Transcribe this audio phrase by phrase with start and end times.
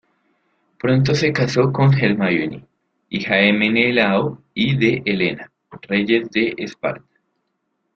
[0.79, 2.65] Pronto se casó con Hermíone,
[3.09, 5.51] hija de Menelao y de Helena,
[5.87, 7.05] reyes de Esparta.